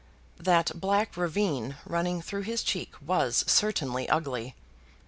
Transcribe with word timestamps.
That 0.39 0.71
black 0.81 1.15
ravine 1.15 1.77
running 1.85 2.23
through 2.23 2.41
his 2.41 2.63
cheek 2.63 2.93
was 3.05 3.43
certainly 3.45 4.09
ugly. 4.09 4.55